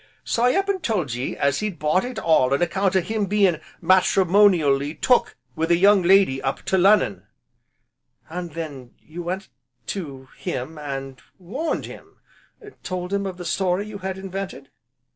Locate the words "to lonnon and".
6.63-8.53